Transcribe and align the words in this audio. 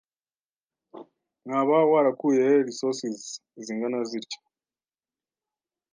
Mwaba 1.45 1.77
warakuyehe(resources) 1.91 3.19
zingana 3.63 3.99
zitya? 4.09 4.39